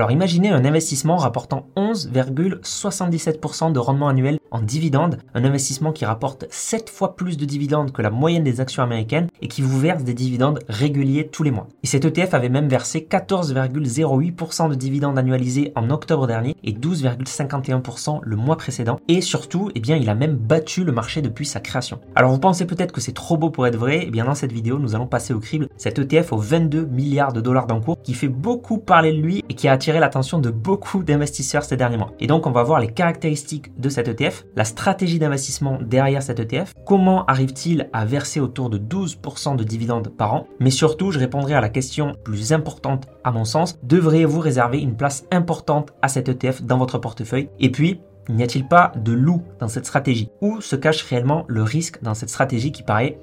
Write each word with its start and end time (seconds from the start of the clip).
Alors 0.00 0.12
imaginez 0.12 0.48
un 0.48 0.64
investissement 0.64 1.18
rapportant 1.18 1.66
11,77% 1.76 3.70
de 3.72 3.78
rendement 3.78 4.08
annuel 4.08 4.38
en 4.50 4.62
dividendes, 4.62 5.18
un 5.34 5.44
investissement 5.44 5.92
qui 5.92 6.06
rapporte 6.06 6.46
7 6.48 6.88
fois 6.88 7.16
plus 7.16 7.36
de 7.36 7.44
dividendes 7.44 7.92
que 7.92 8.00
la 8.00 8.08
moyenne 8.08 8.42
des 8.42 8.62
actions 8.62 8.82
américaines 8.82 9.28
et 9.42 9.48
qui 9.48 9.60
vous 9.60 9.78
verse 9.78 10.02
des 10.02 10.14
dividendes 10.14 10.60
réguliers 10.70 11.28
tous 11.28 11.42
les 11.42 11.50
mois. 11.50 11.68
Et 11.82 11.86
cet 11.86 12.06
ETF 12.06 12.32
avait 12.32 12.48
même 12.48 12.66
versé 12.66 13.06
14,08% 13.10 14.70
de 14.70 14.74
dividendes 14.74 15.18
annualisés 15.18 15.70
en 15.76 15.90
octobre 15.90 16.26
dernier 16.26 16.56
et 16.64 16.72
12,51% 16.72 18.20
le 18.22 18.36
mois 18.36 18.56
précédent. 18.56 19.00
Et 19.06 19.20
surtout, 19.20 19.70
eh 19.74 19.80
bien, 19.80 19.96
il 19.96 20.08
a 20.08 20.14
même 20.14 20.34
battu 20.34 20.82
le 20.82 20.92
marché 20.92 21.20
depuis 21.20 21.44
sa 21.44 21.60
création. 21.60 22.00
Alors 22.14 22.30
vous 22.30 22.40
pensez 22.40 22.64
peut-être 22.64 22.92
que 22.92 23.02
c'est 23.02 23.12
trop 23.12 23.36
beau 23.36 23.50
pour 23.50 23.66
être 23.66 23.76
vrai, 23.76 24.04
eh 24.06 24.10
bien 24.10 24.24
dans 24.24 24.34
cette 24.34 24.52
vidéo, 24.52 24.78
nous 24.78 24.94
allons 24.94 25.06
passer 25.06 25.34
au 25.34 25.40
crible 25.40 25.68
cet 25.76 25.98
ETF 25.98 26.32
aux 26.32 26.38
22 26.38 26.86
milliards 26.86 27.34
de 27.34 27.42
dollars 27.42 27.66
d'encours 27.66 27.98
qui 28.02 28.14
fait 28.14 28.28
beaucoup 28.28 28.78
parler 28.78 29.12
de 29.12 29.20
lui 29.20 29.44
et 29.50 29.54
qui 29.54 29.68
a 29.68 29.72
attiré 29.72 29.89
l'attention 29.98 30.38
de 30.38 30.50
beaucoup 30.50 31.02
d'investisseurs 31.02 31.64
ces 31.64 31.76
derniers 31.76 31.96
mois. 31.96 32.12
Et 32.20 32.28
donc 32.28 32.46
on 32.46 32.52
va 32.52 32.62
voir 32.62 32.78
les 32.78 32.92
caractéristiques 32.92 33.76
de 33.76 33.88
cet 33.88 34.06
ETF, 34.06 34.44
la 34.54 34.64
stratégie 34.64 35.18
d'investissement 35.18 35.78
derrière 35.82 36.22
cet 36.22 36.38
ETF, 36.38 36.74
comment 36.86 37.26
arrive-t-il 37.26 37.88
à 37.92 38.04
verser 38.04 38.38
autour 38.38 38.70
de 38.70 38.78
12% 38.78 39.56
de 39.56 39.64
dividendes 39.64 40.10
par 40.16 40.34
an, 40.34 40.46
mais 40.60 40.70
surtout 40.70 41.10
je 41.10 41.18
répondrai 41.18 41.54
à 41.54 41.60
la 41.60 41.68
question 41.68 42.14
plus 42.22 42.52
importante 42.52 43.08
à 43.24 43.32
mon 43.32 43.44
sens, 43.44 43.78
devriez-vous 43.82 44.38
réserver 44.38 44.78
une 44.78 44.96
place 44.96 45.24
importante 45.32 45.92
à 46.02 46.08
cet 46.08 46.28
ETF 46.28 46.62
dans 46.62 46.78
votre 46.78 46.98
portefeuille? 46.98 47.48
Et 47.58 47.70
puis, 47.70 48.00
N'y 48.28 48.44
a-t-il 48.44 48.68
pas 48.68 48.92
de 48.96 49.12
loup 49.12 49.42
dans 49.58 49.66
cette 49.66 49.86
stratégie? 49.86 50.30
Où 50.40 50.60
se 50.60 50.76
cache 50.76 51.02
réellement 51.02 51.44
le 51.48 51.62
risque 51.62 52.00
dans 52.02 52.14
cette 52.14 52.30
stratégie 52.30 52.70
qui 52.70 52.84
paraît 52.84 53.18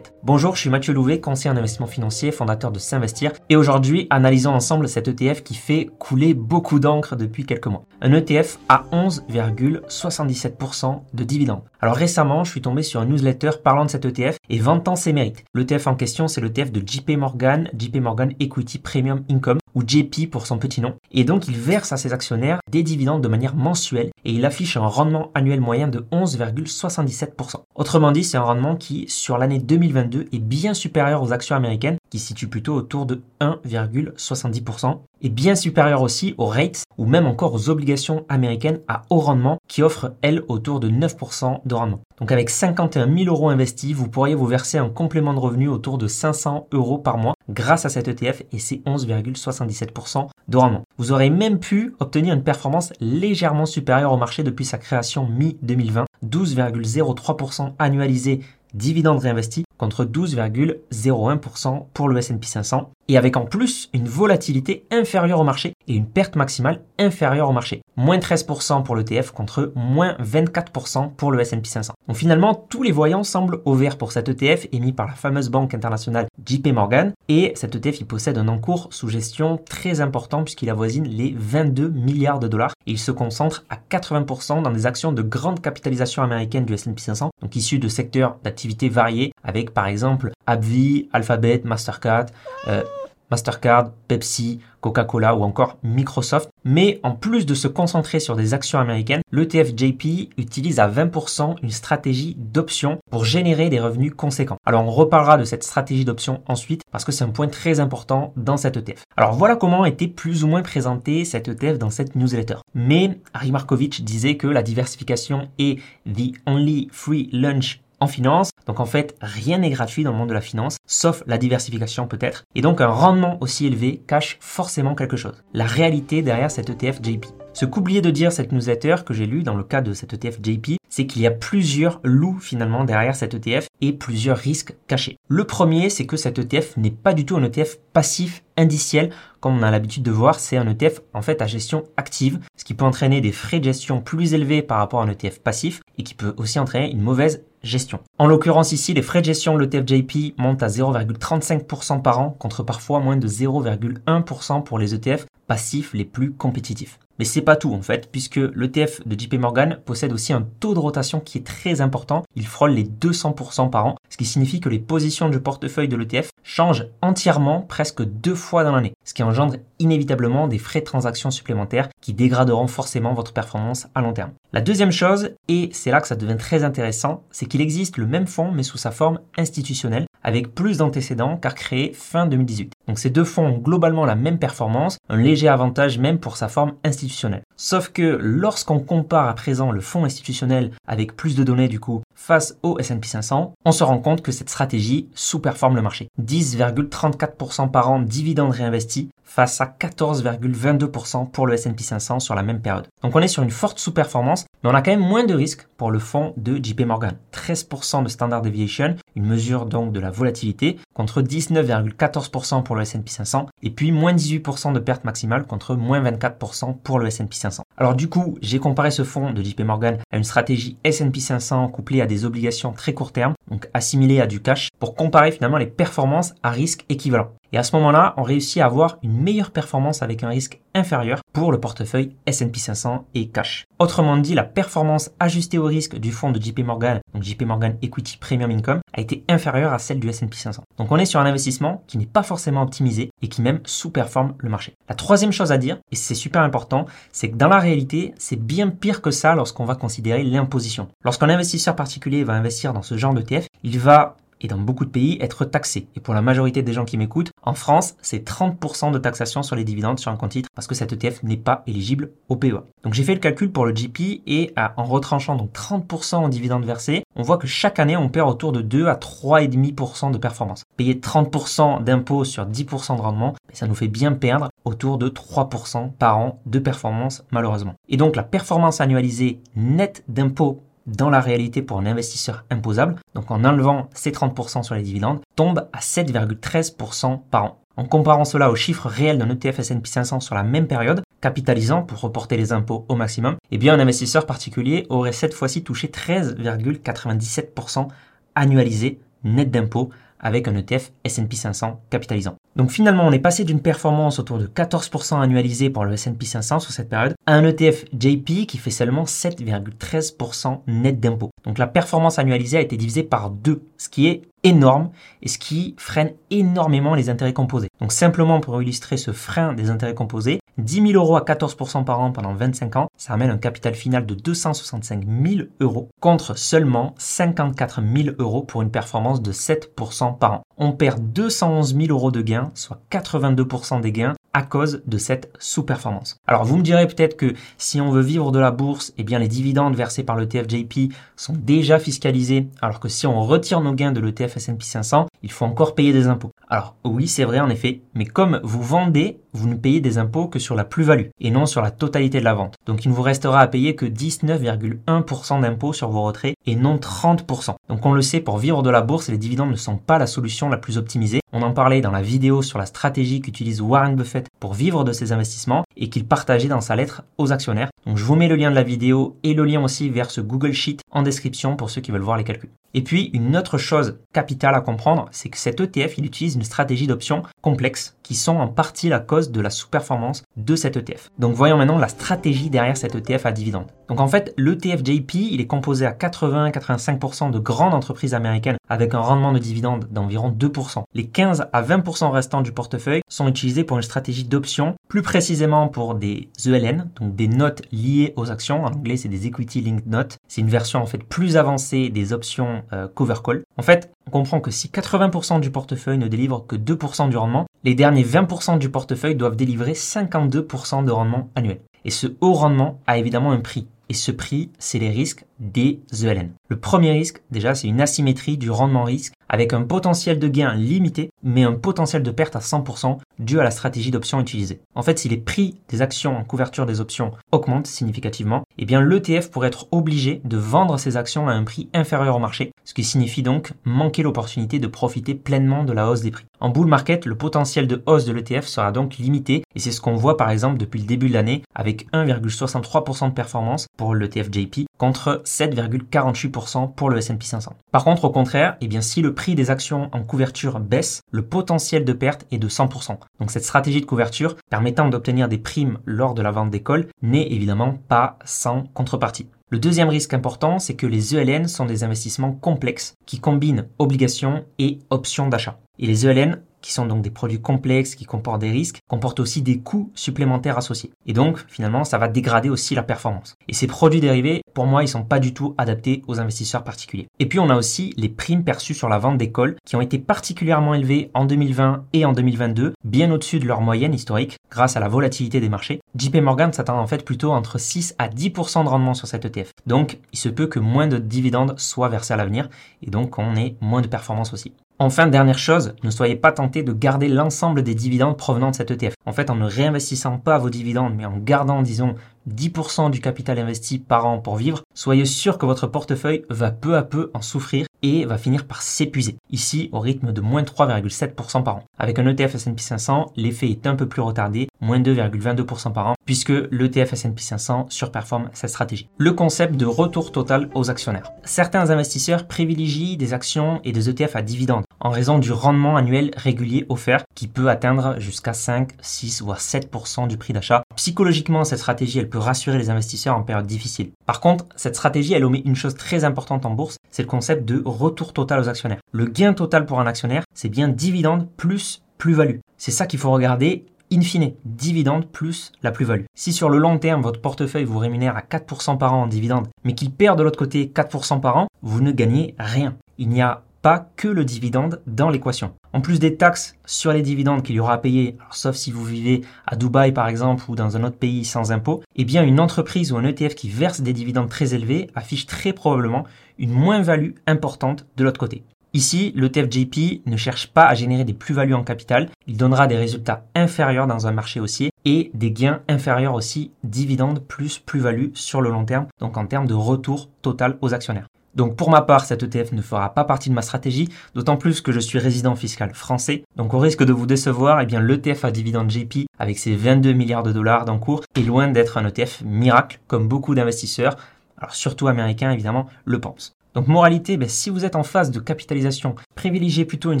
Bonjour, 0.22 0.54
je 0.54 0.62
suis 0.62 0.70
Mathieu 0.70 0.94
Louvet, 0.94 1.20
conseiller 1.20 1.50
en 1.50 1.56
investissement 1.56 1.86
financier, 1.86 2.32
fondateur 2.32 2.72
de 2.72 2.78
S'investir. 2.78 3.32
Et 3.50 3.56
aujourd'hui, 3.56 4.06
analysons 4.08 4.54
ensemble 4.54 4.88
cet 4.88 5.06
ETF 5.06 5.42
qui 5.42 5.54
fait 5.54 5.90
couler 5.98 6.32
beaucoup 6.32 6.80
d'encre 6.80 7.14
depuis 7.14 7.44
quelques 7.44 7.66
mois. 7.66 7.84
Un 8.00 8.14
ETF 8.14 8.58
à 8.70 8.84
11,77% 8.90 11.00
de 11.12 11.24
dividendes. 11.24 11.60
Alors 11.80 11.96
récemment, 11.96 12.42
je 12.42 12.52
suis 12.52 12.62
tombé 12.62 12.82
sur 12.82 13.00
un 13.00 13.04
newsletter 13.04 13.50
parlant 13.62 13.84
de 13.84 13.90
cet 13.90 14.06
ETF 14.06 14.38
et 14.48 14.58
vantant 14.58 14.96
ses 14.96 15.12
mérites. 15.12 15.44
L'ETF 15.54 15.86
en 15.86 15.94
question, 15.94 16.26
c'est 16.26 16.40
l'ETF 16.40 16.72
de 16.72 16.82
JP 16.84 17.10
Morgan, 17.18 17.68
JP 17.78 17.96
Morgan 17.96 18.32
Equity 18.40 18.78
Premium 18.78 19.24
Income 19.30 19.58
ou 19.74 19.82
JP 19.86 20.30
pour 20.30 20.46
son 20.46 20.56
petit 20.58 20.80
nom. 20.80 20.94
Et 21.12 21.24
donc 21.24 21.48
il 21.48 21.56
verse 21.56 21.92
à 21.92 21.98
ses 21.98 22.14
actionnaires 22.14 22.60
des 22.72 22.82
dividendes 22.82 23.22
de 23.22 23.28
manière 23.28 23.54
mensuelle 23.54 24.10
et 24.24 24.32
il 24.32 24.46
affiche 24.46 24.78
un 24.78 24.86
rendement 24.86 25.30
annuel 25.34 25.60
moyen 25.60 25.86
de 25.86 26.06
11,77%. 26.10 27.56
Autrement 27.74 28.10
dit, 28.10 28.24
c'est 28.24 28.38
un 28.38 28.42
rendement 28.42 28.74
qui, 28.74 29.04
sur 29.08 29.36
l'année 29.36 29.58
2022, 29.66 30.28
est 30.32 30.38
bien 30.38 30.74
supérieur 30.74 31.22
aux 31.22 31.32
actions 31.32 31.56
américaines 31.56 31.98
qui 32.10 32.18
se 32.18 32.28
situent 32.28 32.48
plutôt 32.48 32.74
autour 32.74 33.06
de 33.06 33.20
1,70% 33.40 35.00
et 35.22 35.28
bien 35.28 35.54
supérieur 35.54 36.02
aussi 36.02 36.34
aux 36.38 36.46
rates 36.46 36.84
ou 36.98 37.06
même 37.06 37.26
encore 37.26 37.54
aux 37.54 37.68
obligations 37.68 38.24
américaines 38.28 38.80
à 38.88 39.02
haut 39.10 39.20
rendement 39.20 39.58
qui 39.68 39.82
offrent 39.82 40.12
elles 40.22 40.42
autour 40.48 40.80
de 40.80 40.88
9% 40.88 41.60
de 41.64 41.74
rendement. 41.74 42.00
Donc 42.20 42.32
avec 42.32 42.48
51 42.48 43.14
000 43.14 43.28
euros 43.28 43.50
investis, 43.50 43.92
vous 43.92 44.08
pourriez 44.08 44.34
vous 44.34 44.46
verser 44.46 44.78
un 44.78 44.88
complément 44.88 45.34
de 45.34 45.38
revenu 45.38 45.68
autour 45.68 45.98
de 45.98 46.06
500 46.06 46.68
euros 46.72 46.98
par 46.98 47.18
mois 47.18 47.34
grâce 47.50 47.84
à 47.84 47.88
cet 47.88 48.08
ETF 48.08 48.42
et 48.52 48.58
ses 48.58 48.76
11,77% 48.78 50.28
de 50.48 50.56
rendement. 50.56 50.84
Vous 50.98 51.12
aurez 51.12 51.30
même 51.30 51.58
pu 51.58 51.94
obtenir 52.00 52.34
une 52.34 52.42
performance 52.42 52.92
légèrement 53.00 53.66
supérieure 53.66 54.12
au 54.12 54.16
marché 54.16 54.42
depuis 54.42 54.64
sa 54.64 54.78
création 54.78 55.26
mi-2020, 55.28 56.04
12,03% 56.24 57.72
annualisé 57.78 58.40
dividendes 58.76 59.18
réinvestis 59.18 59.64
contre 59.78 60.04
12,01% 60.04 61.86
pour 61.92 62.08
le 62.08 62.18
S&P 62.18 62.46
500 62.46 62.90
et 63.08 63.16
avec 63.16 63.36
en 63.36 63.44
plus 63.44 63.90
une 63.92 64.06
volatilité 64.06 64.86
inférieure 64.90 65.40
au 65.40 65.44
marché 65.44 65.74
et 65.88 65.94
une 65.94 66.06
perte 66.06 66.36
maximale 66.36 66.82
inférieure 66.98 67.48
au 67.48 67.52
marché. 67.52 67.82
Moins 67.96 68.18
13% 68.18 68.82
pour 68.82 68.96
l'ETF 68.96 69.30
contre 69.30 69.72
moins 69.74 70.14
24% 70.14 71.12
pour 71.14 71.30
le 71.30 71.40
S&P 71.40 71.64
500. 71.64 71.94
Donc 72.08 72.16
finalement, 72.16 72.54
tous 72.54 72.82
les 72.82 72.92
voyants 72.92 73.24
semblent 73.24 73.60
au 73.64 73.74
vert 73.74 73.98
pour 73.98 74.12
cet 74.12 74.28
ETF 74.28 74.66
émis 74.72 74.92
par 74.92 75.06
la 75.06 75.14
fameuse 75.14 75.50
banque 75.50 75.74
internationale 75.74 76.26
JP 76.46 76.68
Morgan 76.68 77.12
et 77.28 77.52
cet 77.56 77.74
ETF 77.74 78.00
il 78.00 78.06
possède 78.06 78.38
un 78.38 78.48
encours 78.48 78.88
sous 78.90 79.08
gestion 79.08 79.58
très 79.68 80.00
important 80.00 80.44
puisqu'il 80.44 80.70
avoisine 80.70 81.04
les 81.04 81.34
22 81.36 81.88
milliards 81.88 82.38
de 82.38 82.48
dollars. 82.48 82.72
Et 82.86 82.92
il 82.92 82.98
se 82.98 83.10
concentre 83.10 83.64
à 83.68 83.76
80% 83.90 84.62
dans 84.62 84.70
des 84.70 84.86
actions 84.86 85.12
de 85.12 85.22
grande 85.22 85.60
capitalisation 85.60 86.22
américaine 86.22 86.64
du 86.64 86.74
S&P 86.74 87.00
500 87.00 87.30
donc 87.42 87.56
issues 87.56 87.78
de 87.78 87.88
secteurs 87.88 88.36
d'activité 88.44 88.88
variés 88.88 89.32
avec 89.42 89.72
par 89.72 89.86
exemple 89.86 90.30
AbbVie, 90.46 91.08
Alphabet, 91.12 91.62
Mastercard, 91.64 92.26
euh, 92.68 92.82
Mastercard, 93.30 93.90
Pepsi, 94.08 94.60
Coca-Cola 94.80 95.34
ou 95.34 95.42
encore 95.42 95.78
Microsoft. 95.82 96.48
Mais 96.64 97.00
en 97.02 97.12
plus 97.12 97.46
de 97.46 97.54
se 97.54 97.68
concentrer 97.68 98.20
sur 98.20 98.36
des 98.36 98.54
actions 98.54 98.78
américaines, 98.78 99.22
l'ETF 99.32 99.76
JP 99.76 100.30
utilise 100.38 100.78
à 100.78 100.88
20% 100.88 101.56
une 101.62 101.70
stratégie 101.70 102.36
d'options 102.38 102.98
pour 103.10 103.24
générer 103.24 103.68
des 103.68 103.80
revenus 103.80 104.12
conséquents. 104.16 104.58
Alors 104.64 104.84
on 104.84 104.90
reparlera 104.90 105.38
de 105.38 105.44
cette 105.44 105.64
stratégie 105.64 106.04
d'options 106.04 106.42
ensuite 106.46 106.82
parce 106.92 107.04
que 107.04 107.12
c'est 107.12 107.24
un 107.24 107.30
point 107.30 107.48
très 107.48 107.80
important 107.80 108.32
dans 108.36 108.56
cette 108.56 108.76
ETF. 108.76 109.02
Alors 109.16 109.32
voilà 109.32 109.56
comment 109.56 109.84
était 109.84 110.08
plus 110.08 110.44
ou 110.44 110.48
moins 110.48 110.62
présenté 110.62 111.24
cette 111.24 111.48
ETF 111.48 111.78
dans 111.78 111.90
cette 111.90 112.14
newsletter. 112.14 112.56
Mais 112.74 113.18
Harry 113.34 113.50
Markovitch 113.50 114.02
disait 114.02 114.36
que 114.36 114.46
la 114.46 114.62
diversification 114.62 115.48
est 115.58 115.80
the 116.06 116.32
only 116.46 116.88
free 116.92 117.28
lunch 117.32 117.80
en 118.00 118.06
finance. 118.06 118.50
Donc 118.66 118.80
en 118.80 118.86
fait, 118.86 119.16
rien 119.20 119.58
n'est 119.58 119.70
gratuit 119.70 120.04
dans 120.04 120.12
le 120.12 120.18
monde 120.18 120.28
de 120.28 120.34
la 120.34 120.40
finance, 120.40 120.76
sauf 120.86 121.22
la 121.26 121.38
diversification 121.38 122.06
peut-être. 122.06 122.44
Et 122.54 122.62
donc 122.62 122.80
un 122.80 122.88
rendement 122.88 123.38
aussi 123.40 123.66
élevé 123.66 124.02
cache 124.06 124.38
forcément 124.40 124.94
quelque 124.94 125.16
chose. 125.16 125.42
La 125.54 125.64
réalité 125.64 126.22
derrière 126.22 126.50
cet 126.50 126.70
ETF 126.70 127.00
JP. 127.02 127.26
Ce 127.56 127.64
qu'oubliait 127.64 128.02
de 128.02 128.10
dire 128.10 128.32
cette 128.32 128.52
newsletter 128.52 128.96
que 129.06 129.14
j'ai 129.14 129.24
lu 129.24 129.42
dans 129.42 129.54
le 129.54 129.64
cas 129.64 129.80
de 129.80 129.94
cet 129.94 130.12
ETF 130.12 130.40
JP, 130.42 130.72
c'est 130.90 131.06
qu'il 131.06 131.22
y 131.22 131.26
a 131.26 131.30
plusieurs 131.30 132.00
loups 132.04 132.38
finalement 132.38 132.84
derrière 132.84 133.16
cet 133.16 133.32
ETF 133.32 133.68
et 133.80 133.94
plusieurs 133.94 134.36
risques 134.36 134.76
cachés. 134.86 135.16
Le 135.28 135.44
premier, 135.44 135.88
c'est 135.88 136.04
que 136.04 136.18
cet 136.18 136.38
ETF 136.38 136.76
n'est 136.76 136.90
pas 136.90 137.14
du 137.14 137.24
tout 137.24 137.34
un 137.34 137.42
ETF 137.42 137.78
passif 137.94 138.44
indiciel 138.58 139.08
comme 139.40 139.58
on 139.58 139.62
a 139.62 139.70
l'habitude 139.70 140.02
de 140.02 140.10
voir, 140.10 140.38
c'est 140.38 140.58
un 140.58 140.68
ETF 140.68 141.00
en 141.14 141.22
fait 141.22 141.40
à 141.40 141.46
gestion 141.46 141.84
active, 141.96 142.40
ce 142.56 142.64
qui 142.64 142.74
peut 142.74 142.84
entraîner 142.84 143.22
des 143.22 143.32
frais 143.32 143.60
de 143.60 143.64
gestion 143.64 144.02
plus 144.02 144.34
élevés 144.34 144.60
par 144.60 144.76
rapport 144.76 145.00
à 145.00 145.04
un 145.04 145.08
ETF 145.08 145.38
passif 145.38 145.80
et 145.96 146.02
qui 146.02 146.12
peut 146.12 146.34
aussi 146.36 146.58
entraîner 146.58 146.90
une 146.90 147.00
mauvaise 147.00 147.42
gestion. 147.62 148.00
En 148.18 148.26
l'occurrence 148.26 148.72
ici, 148.72 148.92
les 148.92 149.00
frais 149.00 149.20
de 149.20 149.26
gestion 149.26 149.56
de 149.56 149.60
l'ETF 149.60 149.86
JP 149.86 150.38
montent 150.38 150.62
à 150.62 150.68
0,35% 150.68 152.02
par 152.02 152.20
an 152.20 152.36
contre 152.38 152.62
parfois 152.64 153.00
moins 153.00 153.16
de 153.16 153.26
0,1% 153.26 154.62
pour 154.62 154.78
les 154.78 154.94
ETF 154.94 155.24
passifs 155.46 155.94
les 155.94 156.04
plus 156.04 156.32
compétitifs. 156.32 156.98
Mais 157.18 157.24
c'est 157.24 157.42
pas 157.42 157.56
tout 157.56 157.72
en 157.72 157.82
fait, 157.82 158.10
puisque 158.10 158.36
l'ETF 158.36 159.06
de 159.06 159.18
JP 159.18 159.34
Morgan 159.34 159.78
possède 159.84 160.12
aussi 160.12 160.32
un 160.32 160.46
taux 160.60 160.74
de 160.74 160.78
rotation 160.78 161.20
qui 161.20 161.38
est 161.38 161.46
très 161.46 161.80
important. 161.80 162.22
Il 162.34 162.46
frôle 162.46 162.72
les 162.72 162.84
200% 162.84 163.70
par 163.70 163.86
an, 163.86 163.96
ce 164.10 164.16
qui 164.16 164.24
signifie 164.24 164.60
que 164.60 164.68
les 164.68 164.78
positions 164.78 165.28
du 165.28 165.40
portefeuille 165.40 165.88
de 165.88 165.96
l'ETF 165.96 166.30
changent 166.42 166.86
entièrement 167.02 167.60
presque 167.62 168.02
deux 168.02 168.34
fois 168.34 168.64
dans 168.64 168.72
l'année, 168.72 168.94
ce 169.04 169.14
qui 169.14 169.22
engendre 169.22 169.56
inévitablement 169.78 170.48
des 170.48 170.58
frais 170.58 170.80
de 170.80 170.84
transaction 170.84 171.30
supplémentaires 171.30 171.88
qui 172.00 172.14
dégraderont 172.14 172.66
forcément 172.66 173.14
votre 173.14 173.32
performance 173.32 173.88
à 173.94 174.00
long 174.00 174.12
terme. 174.12 174.32
La 174.52 174.60
deuxième 174.60 174.92
chose, 174.92 175.30
et 175.48 175.70
c'est 175.72 175.90
là 175.90 176.00
que 176.00 176.08
ça 176.08 176.16
devient 176.16 176.36
très 176.38 176.64
intéressant, 176.64 177.24
c'est 177.30 177.46
qu'il 177.46 177.60
existe 177.60 177.96
le 177.98 178.06
même 178.06 178.26
fonds 178.26 178.52
mais 178.52 178.62
sous 178.62 178.78
sa 178.78 178.90
forme 178.90 179.20
institutionnelle 179.36 180.06
avec 180.22 180.54
plus 180.54 180.78
d'antécédents 180.78 181.36
car 181.36 181.54
créé 181.54 181.92
fin 181.92 182.26
2018. 182.26 182.72
Donc 182.86 182.98
ces 182.98 183.10
deux 183.10 183.24
fonds 183.24 183.46
ont 183.46 183.58
globalement 183.58 184.04
la 184.04 184.14
même 184.14 184.38
performance, 184.38 184.98
un 185.08 185.16
léger 185.16 185.48
avantage 185.48 185.98
même 185.98 186.18
pour 186.18 186.36
sa 186.36 186.48
forme 186.48 186.74
institutionnelle. 186.84 187.42
Sauf 187.56 187.88
que 187.88 188.18
lorsqu'on 188.20 188.80
compare 188.80 189.28
à 189.28 189.34
présent 189.34 189.72
le 189.72 189.80
fonds 189.80 190.04
institutionnel 190.04 190.70
avec 190.86 191.16
plus 191.16 191.36
de 191.36 191.44
données 191.44 191.68
du 191.68 191.80
coup 191.80 192.02
face 192.14 192.58
au 192.62 192.78
S&P 192.78 193.06
500, 193.06 193.54
on 193.64 193.72
se 193.72 193.84
rend 193.84 193.98
compte 193.98 194.22
que 194.22 194.32
cette 194.32 194.50
stratégie 194.50 195.08
sous-performe 195.14 195.76
le 195.76 195.82
marché. 195.82 196.08
10,34% 196.22 197.70
par 197.70 197.90
an 197.90 198.00
dividendes 198.00 198.52
réinvestis 198.52 199.10
face 199.36 199.60
à 199.60 199.66
14,22% 199.66 201.30
pour 201.30 201.46
le 201.46 201.54
S&P 201.54 201.82
500 201.82 202.20
sur 202.20 202.34
la 202.34 202.42
même 202.42 202.60
période. 202.60 202.86
Donc 203.02 203.14
on 203.14 203.20
est 203.20 203.28
sur 203.28 203.42
une 203.42 203.50
forte 203.50 203.78
sous-performance, 203.78 204.46
mais 204.62 204.70
on 204.70 204.74
a 204.74 204.80
quand 204.80 204.92
même 204.92 205.00
moins 205.00 205.24
de 205.24 205.34
risques 205.34 205.66
pour 205.76 205.90
le 205.90 205.98
fonds 205.98 206.32
de 206.36 206.56
JP 206.56 206.82
Morgan. 206.86 207.16
13% 207.32 208.04
de 208.04 208.08
standard 208.08 208.40
deviation, 208.40 208.94
une 209.14 209.26
mesure 209.26 209.66
donc 209.66 209.92
de 209.92 210.00
la 210.00 210.10
volatilité, 210.10 210.78
contre 210.94 211.20
19,14% 211.20 212.62
pour 212.62 212.75
le 212.76 212.82
S&P 212.82 213.10
500, 213.10 213.46
et 213.62 213.70
puis 213.70 213.92
moins 213.92 214.14
18% 214.14 214.72
de 214.72 214.78
perte 214.78 215.04
maximale 215.04 215.46
contre 215.46 215.74
moins 215.74 216.02
24% 216.02 216.76
pour 216.78 216.98
le 216.98 217.08
S&P 217.08 217.34
500. 217.34 217.62
Alors 217.76 217.94
du 217.94 218.08
coup, 218.08 218.38
j'ai 218.40 218.58
comparé 218.58 218.90
ce 218.90 219.04
fonds 219.04 219.32
de 219.32 219.42
JP 219.42 219.60
Morgan 219.60 219.98
à 220.10 220.16
une 220.16 220.24
stratégie 220.24 220.76
S&P 220.84 221.20
500 221.20 221.68
couplée 221.68 222.00
à 222.00 222.06
des 222.06 222.24
obligations 222.24 222.72
très 222.72 222.94
court 222.94 223.12
terme, 223.12 223.34
donc 223.50 223.68
assimilées 223.74 224.20
à 224.20 224.26
du 224.26 224.40
cash, 224.40 224.68
pour 224.78 224.94
comparer 224.94 225.32
finalement 225.32 225.58
les 225.58 225.66
performances 225.66 226.34
à 226.42 226.50
risque 226.50 226.84
équivalent. 226.88 227.30
Et 227.52 227.58
à 227.58 227.62
ce 227.62 227.74
moment-là, 227.76 228.14
on 228.16 228.22
réussit 228.22 228.60
à 228.60 228.66
avoir 228.66 228.98
une 229.02 229.20
meilleure 229.20 229.50
performance 229.50 230.02
avec 230.02 230.22
un 230.22 230.28
risque 230.28 230.60
inférieur 230.74 231.20
pour 231.32 231.52
le 231.52 231.60
portefeuille 231.60 232.14
S&P 232.26 232.58
500 232.58 233.06
et 233.14 233.28
cash. 233.28 233.64
Autrement 233.78 234.16
dit, 234.16 234.34
la 234.34 234.44
performance 234.44 235.10
ajustée 235.20 235.58
au 235.58 235.64
risque 235.64 235.96
du 235.96 236.12
fonds 236.12 236.32
de 236.32 236.40
JP 236.40 236.60
Morgan, 236.60 237.00
donc 237.14 237.22
JP 237.22 237.42
Morgan 237.42 237.76
Equity 237.82 238.18
Premium 238.18 238.50
Income, 238.50 238.80
a 238.92 239.00
été 239.00 239.24
inférieure 239.28 239.72
à 239.72 239.78
celle 239.78 240.00
du 240.00 240.08
S&P 240.08 240.36
500. 240.36 240.64
Donc 240.76 240.90
on 240.90 240.96
est 240.96 241.06
sur 241.06 241.20
un 241.20 241.26
investissement 241.26 241.82
qui 241.86 241.98
n'est 241.98 242.06
pas 242.06 242.22
forcément 242.22 242.62
optimisé 242.62 243.10
et 243.22 243.28
qui 243.28 243.42
même 243.42 243.60
sous-performe 243.64 244.34
le 244.38 244.50
marché. 244.50 244.74
La 244.88 244.94
troisième 244.94 245.32
chose 245.32 245.52
à 245.52 245.58
dire, 245.58 245.78
et 245.90 245.96
c'est 245.96 246.14
super 246.14 246.42
important, 246.42 246.86
c'est 247.12 247.30
que 247.30 247.36
dans 247.36 247.48
la 247.48 247.58
réalité, 247.58 248.14
c'est 248.18 248.36
bien 248.40 248.68
pire 248.68 249.00
que 249.00 249.10
ça 249.10 249.34
lorsqu'on 249.34 249.64
va 249.64 249.74
considérer 249.74 250.24
l'imposition. 250.24 250.88
Lorsqu'un 251.04 251.28
investisseur 251.28 251.76
particulier 251.76 252.24
va 252.24 252.34
investir 252.34 252.72
dans 252.72 252.82
ce 252.82 252.96
genre 252.96 253.14
d'ETF, 253.14 253.46
il 253.62 253.78
va 253.78 254.16
et 254.40 254.48
dans 254.48 254.58
beaucoup 254.58 254.84
de 254.84 254.90
pays 254.90 255.18
être 255.20 255.44
taxé. 255.44 255.88
Et 255.94 256.00
pour 256.00 256.14
la 256.14 256.22
majorité 256.22 256.62
des 256.62 256.72
gens 256.72 256.84
qui 256.84 256.98
m'écoutent, 256.98 257.30
en 257.42 257.54
France, 257.54 257.96
c'est 258.02 258.26
30% 258.26 258.92
de 258.92 258.98
taxation 258.98 259.42
sur 259.42 259.56
les 259.56 259.64
dividendes 259.64 259.98
sur 259.98 260.10
un 260.10 260.16
compte 260.16 260.30
titre 260.30 260.48
parce 260.54 260.66
que 260.66 260.74
cet 260.74 260.92
ETF 260.92 261.22
n'est 261.22 261.36
pas 261.36 261.62
éligible 261.66 262.10
au 262.28 262.36
PEA. 262.36 262.62
Donc 262.82 262.94
j'ai 262.94 263.04
fait 263.04 263.14
le 263.14 263.20
calcul 263.20 263.50
pour 263.50 263.66
le 263.66 263.72
GP 263.72 264.22
et 264.26 264.52
en 264.76 264.84
retranchant 264.84 265.36
donc 265.36 265.52
30% 265.52 266.16
en 266.16 266.28
dividendes 266.28 266.64
versés, 266.64 267.04
on 267.14 267.22
voit 267.22 267.38
que 267.38 267.46
chaque 267.46 267.78
année 267.78 267.96
on 267.96 268.08
perd 268.08 268.28
autour 268.28 268.52
de 268.52 268.60
2 268.60 268.86
à 268.86 268.94
3,5% 268.94 270.12
de 270.12 270.18
performance. 270.18 270.64
Payer 270.76 270.94
30% 270.94 271.82
d'impôts 271.82 272.24
sur 272.24 272.46
10% 272.46 272.96
de 272.96 273.02
rendement, 273.02 273.34
ça 273.52 273.66
nous 273.66 273.74
fait 273.74 273.88
bien 273.88 274.12
perdre 274.12 274.48
autour 274.64 274.98
de 274.98 275.08
3% 275.08 275.92
par 275.92 276.18
an 276.18 276.40
de 276.46 276.58
performance 276.58 277.24
malheureusement. 277.30 277.74
Et 277.88 277.96
donc 277.96 278.16
la 278.16 278.22
performance 278.22 278.80
annualisée 278.80 279.40
nette 279.54 280.04
d'impôts 280.08 280.62
dans 280.86 281.10
la 281.10 281.20
réalité 281.20 281.62
pour 281.62 281.78
un 281.78 281.86
investisseur 281.86 282.44
imposable, 282.50 282.96
donc 283.14 283.30
en 283.30 283.44
enlevant 283.44 283.88
ces 283.94 284.10
30% 284.10 284.62
sur 284.62 284.74
les 284.74 284.82
dividendes, 284.82 285.20
tombe 285.34 285.68
à 285.72 285.80
7,13% 285.80 287.20
par 287.30 287.44
an. 287.44 287.58
En 287.76 287.84
comparant 287.84 288.24
cela 288.24 288.50
aux 288.50 288.56
chiffres 288.56 288.88
réels 288.88 289.18
d'un 289.18 289.28
ETF 289.28 289.58
S&P 289.58 289.84
500 289.84 290.20
sur 290.20 290.34
la 290.34 290.42
même 290.42 290.66
période, 290.66 291.02
capitalisant 291.20 291.82
pour 291.82 292.00
reporter 292.00 292.38
les 292.38 292.52
impôts 292.52 292.86
au 292.88 292.94
maximum, 292.94 293.36
eh 293.50 293.58
bien 293.58 293.74
un 293.74 293.80
investisseur 293.80 294.24
particulier 294.24 294.86
aurait 294.88 295.12
cette 295.12 295.34
fois-ci 295.34 295.62
touché 295.62 295.88
13,97% 295.88 297.88
annualisé 298.34 298.98
net 299.24 299.50
d'impôts 299.50 299.90
avec 300.20 300.48
un 300.48 300.56
ETF 300.56 300.92
S&P 301.04 301.36
500 301.36 301.82
capitalisant. 301.90 302.36
Donc 302.56 302.70
finalement, 302.70 303.06
on 303.06 303.12
est 303.12 303.18
passé 303.18 303.44
d'une 303.44 303.60
performance 303.60 304.18
autour 304.18 304.38
de 304.38 304.46
14% 304.46 305.20
annualisée 305.20 305.68
pour 305.68 305.84
le 305.84 305.92
S&P 305.92 306.24
500 306.24 306.60
sur 306.60 306.72
cette 306.72 306.88
période 306.88 307.14
à 307.26 307.34
un 307.34 307.44
ETF 307.44 307.84
JP 307.92 308.46
qui 308.46 308.56
fait 308.56 308.70
seulement 308.70 309.04
7,13% 309.04 310.60
net 310.66 310.98
d'impôts. 310.98 311.30
Donc 311.44 311.58
la 311.58 311.66
performance 311.66 312.18
annualisée 312.18 312.56
a 312.56 312.62
été 312.62 312.78
divisée 312.78 313.02
par 313.02 313.30
deux, 313.30 313.62
ce 313.76 313.90
qui 313.90 314.06
est 314.08 314.22
énorme 314.46 314.90
et 315.22 315.28
ce 315.28 315.38
qui 315.38 315.74
freine 315.76 316.12
énormément 316.30 316.94
les 316.94 317.10
intérêts 317.10 317.32
composés. 317.32 317.68
Donc 317.80 317.92
simplement 317.92 318.40
pour 318.40 318.62
illustrer 318.62 318.96
ce 318.96 319.10
frein 319.10 319.52
des 319.52 319.70
intérêts 319.70 319.94
composés, 319.94 320.40
10 320.58 320.92
000 320.92 320.92
euros 320.92 321.16
à 321.16 321.20
14% 321.20 321.84
par 321.84 322.00
an 322.00 322.12
pendant 322.12 322.32
25 322.32 322.76
ans, 322.76 322.88
ça 322.96 323.12
amène 323.12 323.30
un 323.30 323.38
capital 323.38 323.74
final 323.74 324.06
de 324.06 324.14
265 324.14 325.04
000 325.04 325.48
euros 325.60 325.88
contre 326.00 326.38
seulement 326.38 326.94
54 326.96 327.82
000 327.82 328.16
euros 328.18 328.42
pour 328.42 328.62
une 328.62 328.70
performance 328.70 329.20
de 329.20 329.32
7% 329.32 330.16
par 330.16 330.32
an. 330.32 330.42
On 330.56 330.72
perd 330.72 331.12
211 331.12 331.76
000 331.76 331.88
euros 331.90 332.10
de 332.10 332.22
gains, 332.22 332.52
soit 332.54 332.80
82% 332.90 333.80
des 333.80 333.92
gains 333.92 334.14
à 334.32 334.42
cause 334.42 334.82
de 334.86 334.98
cette 334.98 335.32
sous-performance. 335.38 336.18
Alors 336.26 336.44
vous 336.44 336.58
me 336.58 336.62
direz 336.62 336.86
peut-être 336.86 337.16
que 337.16 337.32
si 337.56 337.80
on 337.80 337.90
veut 337.90 338.02
vivre 338.02 338.32
de 338.32 338.38
la 338.38 338.50
bourse, 338.50 338.92
eh 338.98 339.02
bien 339.02 339.18
les 339.18 339.28
dividendes 339.28 339.74
versés 339.74 340.02
par 340.02 340.14
le 340.14 340.28
TFJP 340.28 340.92
sont 341.16 341.32
déjà 341.32 341.78
fiscalisés, 341.78 342.46
alors 342.60 342.78
que 342.78 342.90
si 342.90 343.06
on 343.06 343.22
retire 343.22 343.62
nos 343.62 343.72
gains 343.72 343.92
de 343.92 344.00
l'ETF 344.00 344.35
S&P 344.36 344.64
500, 344.64 345.06
il 345.22 345.32
faut 345.32 345.44
encore 345.44 345.74
payer 345.74 345.92
des 345.92 346.06
impôts. 346.06 346.30
Alors 346.48 346.76
oui, 346.84 347.08
c'est 347.08 347.24
vrai 347.24 347.40
en 347.40 347.48
effet, 347.48 347.80
mais 347.94 348.04
comme 348.04 348.40
vous 348.44 348.62
vendez, 348.62 349.18
vous 349.32 349.48
ne 349.48 349.56
payez 349.56 349.80
des 349.80 349.98
impôts 349.98 350.28
que 350.28 350.38
sur 350.38 350.54
la 350.54 350.64
plus-value 350.64 351.08
et 351.20 351.30
non 351.30 351.44
sur 351.44 351.60
la 351.60 351.72
totalité 351.72 352.20
de 352.20 352.24
la 352.24 352.34
vente. 352.34 352.54
Donc 352.66 352.84
il 352.84 352.90
ne 352.90 352.94
vous 352.94 353.02
restera 353.02 353.40
à 353.40 353.48
payer 353.48 353.74
que 353.74 353.84
19,1% 353.84 355.40
d'impôts 355.40 355.72
sur 355.72 355.90
vos 355.90 356.02
retraits 356.02 356.36
et 356.46 356.54
non 356.54 356.76
30%. 356.76 357.54
Donc 357.68 357.84
on 357.84 357.92
le 357.92 358.02
sait, 358.02 358.20
pour 358.20 358.38
vivre 358.38 358.62
de 358.62 358.70
la 358.70 358.80
bourse, 358.80 359.08
les 359.08 359.18
dividendes 359.18 359.50
ne 359.50 359.56
sont 359.56 359.76
pas 359.76 359.98
la 359.98 360.06
solution 360.06 360.48
la 360.48 360.56
plus 360.56 360.78
optimisée. 360.78 361.20
On 361.32 361.42
en 361.42 361.52
parlait 361.52 361.80
dans 361.80 361.90
la 361.90 362.00
vidéo 362.00 362.42
sur 362.42 362.58
la 362.58 362.66
stratégie 362.66 363.20
qu'utilise 363.20 363.60
Warren 363.60 363.96
Buffett 363.96 364.28
pour 364.38 364.54
vivre 364.54 364.84
de 364.84 364.92
ses 364.92 365.12
investissements 365.12 365.64
et 365.76 365.90
qu'il 365.90 366.06
partageait 366.06 366.48
dans 366.48 366.60
sa 366.60 366.76
lettre 366.76 367.02
aux 367.18 367.32
actionnaires. 367.32 367.70
Donc 367.86 367.98
je 367.98 368.04
vous 368.04 368.14
mets 368.14 368.28
le 368.28 368.36
lien 368.36 368.50
de 368.50 368.54
la 368.54 368.62
vidéo 368.62 369.18
et 369.24 369.34
le 369.34 369.44
lien 369.44 369.62
aussi 369.62 369.90
vers 369.90 370.10
ce 370.10 370.20
Google 370.20 370.52
Sheet 370.52 370.78
en 370.90 371.02
description 371.02 371.56
pour 371.56 371.70
ceux 371.70 371.80
qui 371.80 371.90
veulent 371.90 372.00
voir 372.00 372.16
les 372.16 372.24
calculs. 372.24 372.50
Et 372.72 372.82
puis 372.82 373.10
une 373.14 373.36
autre 373.36 373.58
chose 373.58 373.98
capitale 374.12 374.54
à 374.54 374.60
comprendre, 374.60 375.06
c'est 375.10 375.28
que 375.28 375.38
cet 375.38 375.60
ETF, 375.60 375.98
il 375.98 376.06
utilise 376.06 376.35
une 376.36 376.44
stratégie 376.44 376.86
d'options 376.86 377.24
complexes 377.40 377.95
qui 378.06 378.14
sont 378.14 378.36
en 378.36 378.46
partie 378.46 378.88
la 378.88 379.00
cause 379.00 379.32
de 379.32 379.40
la 379.40 379.50
sous-performance 379.50 380.22
de 380.36 380.54
cet 380.54 380.76
ETF. 380.76 381.10
Donc 381.18 381.34
voyons 381.34 381.56
maintenant 381.56 381.76
la 381.76 381.88
stratégie 381.88 382.50
derrière 382.50 382.76
cet 382.76 382.94
ETF 382.94 383.26
à 383.26 383.32
dividende. 383.32 383.66
Donc 383.88 383.98
en 383.98 384.06
fait, 384.06 384.32
l'ETF 384.36 384.84
JP, 384.84 385.14
il 385.14 385.40
est 385.40 385.48
composé 385.48 385.86
à 385.86 385.90
80-85% 385.90 387.32
de 387.32 387.40
grandes 387.40 387.74
entreprises 387.74 388.14
américaines 388.14 388.58
avec 388.68 388.94
un 388.94 389.00
rendement 389.00 389.32
de 389.32 389.40
dividende 389.40 389.88
d'environ 389.90 390.30
2%. 390.30 390.84
Les 390.94 391.08
15 391.08 391.48
à 391.52 391.62
20% 391.62 392.10
restants 392.10 392.42
du 392.42 392.52
portefeuille 392.52 393.02
sont 393.08 393.26
utilisés 393.26 393.64
pour 393.64 393.76
une 393.76 393.82
stratégie 393.82 394.24
d'options, 394.24 394.76
plus 394.88 395.02
précisément 395.02 395.66
pour 395.66 395.96
des 395.96 396.30
ELN, 396.44 396.88
donc 397.00 397.16
des 397.16 397.28
notes 397.28 397.62
liées 397.72 398.12
aux 398.14 398.30
actions. 398.30 398.64
En 398.64 398.72
anglais, 398.72 398.96
c'est 398.96 399.08
des 399.08 399.26
Equity 399.26 399.62
Linked 399.62 399.88
Notes. 399.88 400.18
C'est 400.28 400.42
une 400.42 400.48
version 400.48 400.80
en 400.80 400.86
fait 400.86 401.02
plus 401.02 401.36
avancée 401.36 401.88
des 401.88 402.12
options 402.12 402.62
euh, 402.72 402.86
cover 402.86 403.16
call. 403.24 403.42
En 403.56 403.62
fait, 403.62 403.90
on 404.06 404.12
comprend 404.12 404.40
que 404.40 404.52
si 404.52 404.68
80% 404.68 405.40
du 405.40 405.50
portefeuille 405.50 405.98
ne 405.98 406.06
délivre 406.06 406.46
que 406.46 406.54
2% 406.54 407.08
du 407.08 407.16
rendement, 407.16 407.45
les 407.64 407.74
derniers 407.74 408.04
20% 408.04 408.58
du 408.58 408.70
portefeuille 408.70 409.16
doivent 409.16 409.36
délivrer 409.36 409.72
52% 409.72 410.84
de 410.84 410.90
rendement 410.90 411.30
annuel. 411.34 411.60
Et 411.84 411.90
ce 411.90 412.08
haut 412.20 412.32
rendement 412.32 412.80
a 412.86 412.98
évidemment 412.98 413.32
un 413.32 413.40
prix. 413.40 413.66
Et 413.88 413.94
ce 413.94 414.10
prix, 414.10 414.50
c'est 414.58 414.78
les 414.78 414.90
risques 414.90 415.24
des 415.38 415.80
ELN. 416.02 416.30
Le 416.48 416.58
premier 416.58 416.92
risque, 416.92 417.22
déjà, 417.30 417.54
c'est 417.54 417.68
une 417.68 417.80
asymétrie 417.80 418.38
du 418.38 418.50
rendement 418.50 418.84
risque 418.84 419.14
avec 419.28 419.52
un 419.52 419.62
potentiel 419.62 420.18
de 420.18 420.28
gain 420.28 420.54
limité, 420.54 421.10
mais 421.22 421.42
un 421.42 421.54
potentiel 421.54 422.02
de 422.02 422.10
perte 422.10 422.36
à 422.36 422.40
100% 422.40 422.98
dû 423.18 423.40
à 423.40 423.42
la 423.42 423.50
stratégie 423.50 423.90
d'option 423.90 424.20
utilisée. 424.20 424.60
En 424.74 424.82
fait, 424.82 424.98
si 424.98 425.08
les 425.08 425.16
prix 425.16 425.56
des 425.68 425.82
actions 425.82 426.16
en 426.16 426.24
couverture 426.24 426.66
des 426.66 426.80
options 426.80 427.12
augmentent 427.32 427.66
significativement, 427.66 428.44
eh 428.58 428.64
bien 428.64 428.80
l'ETF 428.80 429.30
pourrait 429.30 429.48
être 429.48 429.66
obligé 429.72 430.20
de 430.24 430.36
vendre 430.36 430.78
ses 430.78 430.96
actions 430.96 431.28
à 431.28 431.32
un 431.32 431.44
prix 431.44 431.68
inférieur 431.74 432.16
au 432.16 432.20
marché, 432.20 432.52
ce 432.64 432.74
qui 432.74 432.84
signifie 432.84 433.22
donc 433.22 433.52
manquer 433.64 434.02
l'opportunité 434.02 434.58
de 434.58 434.66
profiter 434.66 435.14
pleinement 435.14 435.64
de 435.64 435.72
la 435.72 435.90
hausse 435.90 436.02
des 436.02 436.10
prix. 436.10 436.26
En 436.38 436.50
bull 436.50 436.66
market, 436.66 437.06
le 437.06 437.16
potentiel 437.16 437.66
de 437.66 437.82
hausse 437.86 438.04
de 438.04 438.12
l'ETF 438.12 438.46
sera 438.46 438.70
donc 438.70 438.96
limité 438.96 439.42
et 439.54 439.58
c'est 439.58 439.72
ce 439.72 439.80
qu'on 439.80 439.96
voit 439.96 440.16
par 440.16 440.30
exemple 440.30 440.58
depuis 440.58 440.80
le 440.80 440.86
début 440.86 441.08
de 441.08 441.14
l'année 441.14 441.42
avec 441.54 441.90
1,63% 441.92 443.08
de 443.08 443.14
performance 443.14 443.66
pour 443.76 443.94
l'ETF 443.94 444.28
JP 444.30 444.66
contre 444.78 445.22
7,48% 445.24 446.74
pour 446.74 446.90
le 446.90 446.98
S&P 446.98 447.24
500. 447.24 447.54
Par 447.72 447.84
contre, 447.84 448.04
au 448.04 448.10
contraire, 448.10 448.56
eh 448.60 448.80
si 448.80 449.00
le 449.00 449.14
prix 449.14 449.34
des 449.34 449.50
actions 449.50 449.88
en 449.92 450.02
couverture 450.02 450.60
baisse, 450.60 451.00
le 451.10 451.22
potentiel 451.22 451.84
de 451.84 451.92
perte 451.92 452.26
est 452.30 452.38
de 452.38 452.48
100%. 452.48 452.98
Donc 453.20 453.30
cette 453.30 453.44
stratégie 453.44 453.80
de 453.80 453.86
couverture 453.86 454.36
permettant 454.50 454.88
d'obtenir 454.88 455.28
des 455.28 455.38
primes 455.38 455.78
lors 455.84 456.14
de 456.14 456.22
la 456.22 456.30
vente 456.30 456.50
d'école 456.50 456.88
n'est 457.02 457.32
évidemment 457.32 457.78
pas 457.88 458.18
sans 458.24 458.64
contrepartie. 458.74 459.28
Le 459.48 459.60
deuxième 459.60 459.88
risque 459.88 460.12
important, 460.12 460.58
c'est 460.58 460.74
que 460.74 460.88
les 460.88 461.14
ELN 461.14 461.46
sont 461.46 461.66
des 461.66 461.84
investissements 461.84 462.32
complexes 462.32 462.94
qui 463.06 463.20
combinent 463.20 463.68
obligations 463.78 464.44
et 464.58 464.80
options 464.90 465.28
d'achat. 465.28 465.60
Et 465.78 465.86
les 465.86 466.04
ELN 466.04 466.42
qui 466.66 466.72
sont 466.72 466.84
donc 466.84 467.00
des 467.00 467.10
produits 467.10 467.40
complexes, 467.40 467.94
qui 467.94 468.06
comportent 468.06 468.40
des 468.40 468.50
risques, 468.50 468.80
comportent 468.88 469.20
aussi 469.20 469.40
des 469.40 469.60
coûts 469.60 469.92
supplémentaires 469.94 470.58
associés. 470.58 470.90
Et 471.06 471.12
donc, 471.12 471.44
finalement, 471.46 471.84
ça 471.84 471.96
va 471.96 472.08
dégrader 472.08 472.48
aussi 472.48 472.74
la 472.74 472.82
performance. 472.82 473.36
Et 473.46 473.54
ces 473.54 473.68
produits 473.68 474.00
dérivés, 474.00 474.42
pour 474.52 474.66
moi, 474.66 474.82
ils 474.82 474.88
sont 474.88 475.04
pas 475.04 475.20
du 475.20 475.32
tout 475.32 475.54
adaptés 475.58 476.02
aux 476.08 476.18
investisseurs 476.18 476.64
particuliers. 476.64 477.06
Et 477.20 477.26
puis, 477.26 477.38
on 477.38 477.50
a 477.50 477.56
aussi 477.56 477.94
les 477.96 478.08
primes 478.08 478.42
perçues 478.42 478.74
sur 478.74 478.88
la 478.88 478.98
vente 478.98 479.16
d'écoles 479.16 479.54
qui 479.64 479.76
ont 479.76 479.80
été 479.80 480.00
particulièrement 480.00 480.74
élevées 480.74 481.12
en 481.14 481.24
2020 481.24 481.84
et 481.92 482.04
en 482.04 482.12
2022, 482.12 482.72
bien 482.82 483.12
au-dessus 483.12 483.38
de 483.38 483.46
leur 483.46 483.60
moyenne 483.60 483.94
historique 483.94 484.36
grâce 484.50 484.76
à 484.76 484.80
la 484.80 484.88
volatilité 484.88 485.38
des 485.38 485.48
marchés. 485.48 485.78
JP 485.94 486.16
Morgan 486.16 486.52
s'attend 486.52 486.80
en 486.80 486.88
fait 486.88 487.04
plutôt 487.04 487.30
entre 487.30 487.58
6 487.58 487.94
à 488.00 488.08
10% 488.08 488.64
de 488.64 488.68
rendement 488.68 488.94
sur 488.94 489.06
cet 489.06 489.24
ETF. 489.24 489.52
Donc, 489.66 490.00
il 490.12 490.18
se 490.18 490.28
peut 490.28 490.48
que 490.48 490.58
moins 490.58 490.88
de 490.88 490.98
dividendes 490.98 491.56
soient 491.60 491.88
versés 491.88 492.14
à 492.14 492.16
l'avenir 492.16 492.48
et 492.82 492.90
donc 492.90 493.20
on 493.20 493.36
ait 493.36 493.54
moins 493.60 493.82
de 493.82 493.86
performance 493.86 494.32
aussi. 494.32 494.52
Enfin, 494.78 495.06
dernière 495.06 495.38
chose, 495.38 495.74
ne 495.84 495.90
soyez 495.90 496.16
pas 496.16 496.32
tenté 496.32 496.62
de 496.62 496.72
garder 496.72 497.08
l'ensemble 497.08 497.62
des 497.62 497.74
dividendes 497.74 498.18
provenant 498.18 498.50
de 498.50 498.56
cet 498.56 498.70
ETF. 498.70 498.94
En 499.06 499.12
fait, 499.12 499.30
en 499.30 499.34
ne 499.34 499.46
réinvestissant 499.46 500.18
pas 500.18 500.36
vos 500.36 500.50
dividendes, 500.50 500.94
mais 500.94 501.06
en 501.06 501.16
gardant, 501.16 501.62
disons, 501.62 501.94
10% 502.28 502.90
du 502.90 503.00
capital 503.00 503.38
investi 503.38 503.78
par 503.78 504.06
an 504.06 504.18
pour 504.18 504.36
vivre, 504.36 504.62
soyez 504.74 505.04
sûr 505.04 505.38
que 505.38 505.46
votre 505.46 505.66
portefeuille 505.66 506.24
va 506.28 506.50
peu 506.50 506.76
à 506.76 506.82
peu 506.82 507.10
en 507.14 507.22
souffrir 507.22 507.66
et 507.82 508.04
va 508.04 508.18
finir 508.18 508.46
par 508.46 508.62
s'épuiser. 508.62 509.16
Ici, 509.30 509.68
au 509.72 509.80
rythme 509.80 510.12
de 510.12 510.20
moins 510.20 510.42
3,7% 510.42 511.42
par 511.42 511.56
an. 511.56 511.62
Avec 511.78 511.98
un 511.98 512.06
ETF 512.06 512.34
S&P 512.36 512.58
500, 512.58 513.12
l'effet 513.16 513.50
est 513.50 513.66
un 513.66 513.76
peu 513.76 513.86
plus 513.86 514.02
retardé, 514.02 514.48
moins 514.60 514.80
2,22% 514.80 515.72
par 515.72 515.88
an, 515.88 515.94
puisque 516.04 516.32
l'ETF 516.50 516.92
S&P 516.92 517.20
500 517.20 517.66
surperforme 517.68 518.30
cette 518.32 518.50
stratégie. 518.50 518.88
Le 518.98 519.12
concept 519.12 519.56
de 519.56 519.66
retour 519.66 520.10
total 520.10 520.48
aux 520.54 520.70
actionnaires. 520.70 521.12
Certains 521.24 521.70
investisseurs 521.70 522.26
privilégient 522.26 522.96
des 522.96 523.12
actions 523.12 523.60
et 523.64 523.72
des 523.72 523.88
ETF 523.88 524.16
à 524.16 524.22
dividendes 524.22 524.64
en 524.80 524.90
raison 524.90 525.18
du 525.18 525.32
rendement 525.32 525.76
annuel 525.76 526.10
régulier 526.16 526.66
offert 526.68 527.04
qui 527.14 527.28
peut 527.28 527.48
atteindre 527.48 527.98
jusqu'à 527.98 528.32
5, 528.32 528.72
6 528.80 529.22
ou 529.22 529.32
7% 529.32 530.08
du 530.08 530.16
prix 530.16 530.32
d'achat. 530.32 530.62
Psychologiquement, 530.76 531.44
cette 531.44 531.58
stratégie, 531.58 531.98
elle 531.98 532.10
peut 532.10 532.18
rassurer 532.18 532.58
les 532.58 532.68
investisseurs 532.68 533.16
en 533.16 533.22
période 533.22 533.46
difficile. 533.46 533.92
Par 534.04 534.20
contre, 534.20 534.44
cette 534.56 534.76
stratégie, 534.76 535.14
elle 535.14 535.24
omet 535.24 535.42
une 535.44 535.56
chose 535.56 535.74
très 535.74 536.04
importante 536.04 536.44
en 536.44 536.50
bourse, 536.50 536.76
c'est 536.90 537.02
le 537.02 537.08
concept 537.08 537.46
de 537.46 537.62
retour 537.64 538.12
total 538.12 538.40
aux 538.40 538.48
actionnaires. 538.48 538.80
Le 538.92 539.06
gain 539.06 539.32
total 539.32 539.64
pour 539.64 539.80
un 539.80 539.86
actionnaire, 539.86 540.24
c'est 540.34 540.50
bien 540.50 540.68
dividende 540.68 541.28
plus 541.36 541.82
plus-value. 541.96 542.38
C'est 542.58 542.72
ça 542.72 542.86
qu'il 542.86 542.98
faut 542.98 543.10
regarder 543.10 543.64
in 543.90 544.02
fine, 544.02 544.32
dividende 544.44 545.06
plus 545.06 545.52
la 545.62 545.70
plus-value. 545.70 546.04
Si 546.14 546.32
sur 546.32 546.50
le 546.50 546.58
long 546.58 546.78
terme, 546.78 547.02
votre 547.02 547.20
portefeuille 547.20 547.64
vous 547.64 547.78
rémunère 547.78 548.16
à 548.16 548.20
4% 548.20 548.76
par 548.76 548.92
an 548.92 549.04
en 549.04 549.06
dividende, 549.06 549.48
mais 549.64 549.74
qu'il 549.74 549.92
perd 549.92 550.18
de 550.18 550.24
l'autre 550.24 550.38
côté 550.38 550.70
4% 550.74 551.20
par 551.20 551.38
an, 551.38 551.46
vous 551.62 551.80
ne 551.80 551.92
gagnez 551.92 552.34
rien. 552.38 552.76
Il 552.98 553.08
n'y 553.08 553.22
a 553.22 553.42
pas 553.62 553.88
que 553.96 554.08
le 554.08 554.24
dividende 554.24 554.80
dans 554.86 555.10
l'équation. 555.10 555.52
En 555.76 555.82
plus 555.82 555.98
des 555.98 556.16
taxes 556.16 556.56
sur 556.64 556.90
les 556.90 557.02
dividendes 557.02 557.42
qu'il 557.42 557.54
y 557.54 557.60
aura 557.60 557.74
à 557.74 557.78
payer, 557.78 558.16
sauf 558.30 558.56
si 558.56 558.72
vous 558.72 558.82
vivez 558.82 559.20
à 559.46 559.56
Dubaï 559.56 559.92
par 559.92 560.08
exemple 560.08 560.44
ou 560.48 560.54
dans 560.54 560.74
un 560.78 560.84
autre 560.84 560.96
pays 560.96 561.26
sans 561.26 561.52
impôt, 561.52 561.82
eh 561.96 562.06
bien 562.06 562.24
une 562.24 562.40
entreprise 562.40 562.92
ou 562.92 562.96
un 562.96 563.04
ETF 563.04 563.34
qui 563.34 563.50
verse 563.50 563.82
des 563.82 563.92
dividendes 563.92 564.30
très 564.30 564.54
élevés 564.54 564.88
affiche 564.94 565.26
très 565.26 565.52
probablement 565.52 566.04
une 566.38 566.50
moins-value 566.50 567.10
importante 567.26 567.84
de 567.98 568.04
l'autre 568.04 568.18
côté. 568.18 568.42
Ici, 568.72 569.12
le 569.14 569.30
TFJP 569.30 570.06
ne 570.06 570.16
cherche 570.16 570.46
pas 570.46 570.64
à 570.64 570.74
générer 570.74 571.04
des 571.04 571.12
plus-values 571.12 571.52
en 571.52 571.62
capital, 571.62 572.08
il 572.26 572.38
donnera 572.38 572.68
des 572.68 572.78
résultats 572.78 573.26
inférieurs 573.34 573.86
dans 573.86 574.06
un 574.06 574.12
marché 574.12 574.40
haussier 574.40 574.70
et 574.86 575.10
des 575.12 575.30
gains 575.30 575.60
inférieurs 575.68 576.14
aussi, 576.14 576.52
dividendes 576.64 577.20
plus 577.20 577.58
plus-value 577.58 578.14
sur 578.14 578.40
le 578.40 578.48
long 578.48 578.64
terme, 578.64 578.86
donc 578.98 579.18
en 579.18 579.26
termes 579.26 579.46
de 579.46 579.52
retour 579.52 580.08
total 580.22 580.56
aux 580.62 580.72
actionnaires. 580.72 581.08
Donc 581.36 581.54
pour 581.54 581.70
ma 581.70 581.82
part, 581.82 582.06
cet 582.06 582.22
ETF 582.22 582.52
ne 582.52 582.62
fera 582.62 582.94
pas 582.94 583.04
partie 583.04 583.28
de 583.28 583.34
ma 583.34 583.42
stratégie, 583.42 583.88
d'autant 584.14 584.38
plus 584.38 584.62
que 584.62 584.72
je 584.72 584.80
suis 584.80 584.98
résident 584.98 585.36
fiscal 585.36 585.74
français. 585.74 586.24
Donc 586.36 586.54
au 586.54 586.58
risque 586.58 586.82
de 586.82 586.92
vous 586.94 587.06
décevoir, 587.06 587.60
eh 587.60 587.66
bien 587.66 587.80
l'ETF 587.80 588.24
à 588.24 588.30
dividende 588.30 588.70
JP 588.70 589.06
avec 589.18 589.38
ses 589.38 589.54
22 589.54 589.92
milliards 589.92 590.22
de 590.22 590.32
dollars 590.32 590.64
d'encours 590.64 591.02
est 591.14 591.20
loin 591.20 591.48
d'être 591.48 591.76
un 591.76 591.86
ETF 591.86 592.22
miracle 592.24 592.80
comme 592.88 593.06
beaucoup 593.06 593.34
d'investisseurs, 593.34 593.96
alors 594.38 594.54
surtout 594.54 594.88
américains 594.88 595.30
évidemment, 595.30 595.66
le 595.84 596.00
pensent. 596.00 596.35
Donc 596.56 596.68
moralité, 596.68 597.18
ben, 597.18 597.28
si 597.28 597.50
vous 597.50 597.66
êtes 597.66 597.76
en 597.76 597.82
phase 597.82 598.10
de 598.10 598.18
capitalisation, 598.18 598.94
privilégiez 599.14 599.66
plutôt 599.66 599.92
une 599.92 600.00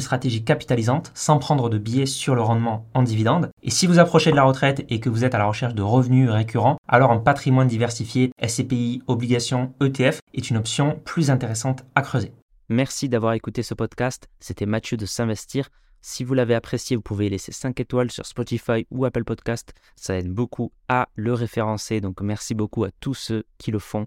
stratégie 0.00 0.42
capitalisante 0.42 1.12
sans 1.12 1.38
prendre 1.38 1.68
de 1.68 1.76
biais 1.76 2.06
sur 2.06 2.34
le 2.34 2.40
rendement 2.40 2.86
en 2.94 3.02
dividende. 3.02 3.50
Et 3.62 3.68
si 3.68 3.86
vous 3.86 3.98
approchez 3.98 4.30
de 4.30 4.36
la 4.36 4.44
retraite 4.44 4.82
et 4.88 4.98
que 4.98 5.10
vous 5.10 5.26
êtes 5.26 5.34
à 5.34 5.38
la 5.38 5.44
recherche 5.44 5.74
de 5.74 5.82
revenus 5.82 6.30
récurrents, 6.30 6.78
alors 6.88 7.12
un 7.12 7.18
patrimoine 7.18 7.68
diversifié, 7.68 8.30
SCPI, 8.42 9.02
obligations, 9.06 9.74
ETF 9.82 10.20
est 10.32 10.48
une 10.48 10.56
option 10.56 10.98
plus 11.04 11.30
intéressante 11.30 11.84
à 11.94 12.00
creuser. 12.00 12.32
Merci 12.70 13.10
d'avoir 13.10 13.34
écouté 13.34 13.62
ce 13.62 13.74
podcast. 13.74 14.26
C'était 14.40 14.64
Mathieu 14.64 14.96
de 14.96 15.04
S'investir. 15.04 15.68
Si 16.00 16.24
vous 16.24 16.32
l'avez 16.32 16.54
apprécié, 16.54 16.96
vous 16.96 17.02
pouvez 17.02 17.28
laisser 17.28 17.52
5 17.52 17.78
étoiles 17.80 18.10
sur 18.10 18.24
Spotify 18.24 18.86
ou 18.90 19.04
Apple 19.04 19.24
Podcast. 19.24 19.74
Ça 19.94 20.16
aide 20.16 20.32
beaucoup 20.32 20.72
à 20.88 21.08
le 21.16 21.34
référencer. 21.34 22.00
Donc 22.00 22.22
merci 22.22 22.54
beaucoup 22.54 22.84
à 22.84 22.90
tous 22.98 23.12
ceux 23.12 23.44
qui 23.58 23.72
le 23.72 23.78
font. 23.78 24.06